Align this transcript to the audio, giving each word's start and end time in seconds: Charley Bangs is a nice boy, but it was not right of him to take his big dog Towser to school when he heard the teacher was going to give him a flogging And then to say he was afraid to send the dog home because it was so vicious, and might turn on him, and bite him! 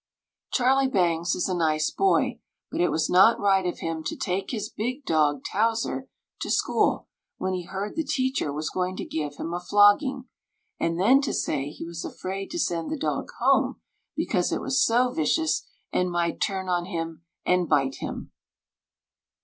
Charley 0.51 0.87
Bangs 0.87 1.35
is 1.35 1.47
a 1.47 1.53
nice 1.53 1.91
boy, 1.91 2.39
but 2.71 2.81
it 2.81 2.89
was 2.89 3.07
not 3.07 3.39
right 3.39 3.67
of 3.67 3.81
him 3.81 4.03
to 4.05 4.15
take 4.15 4.49
his 4.49 4.67
big 4.67 5.05
dog 5.05 5.43
Towser 5.45 6.09
to 6.39 6.49
school 6.49 7.07
when 7.37 7.53
he 7.53 7.65
heard 7.65 7.95
the 7.95 8.03
teacher 8.03 8.51
was 8.51 8.71
going 8.71 8.95
to 8.97 9.05
give 9.05 9.35
him 9.35 9.53
a 9.53 9.59
flogging 9.59 10.27
And 10.79 10.99
then 10.99 11.21
to 11.21 11.33
say 11.35 11.69
he 11.69 11.85
was 11.85 12.03
afraid 12.03 12.49
to 12.49 12.57
send 12.57 12.89
the 12.89 12.97
dog 12.97 13.29
home 13.37 13.79
because 14.15 14.51
it 14.51 14.59
was 14.59 14.83
so 14.83 15.11
vicious, 15.11 15.67
and 15.93 16.09
might 16.09 16.41
turn 16.41 16.67
on 16.67 16.85
him, 16.85 17.21
and 17.45 17.69
bite 17.69 17.97
him! 17.97 18.31